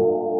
you. 0.00 0.39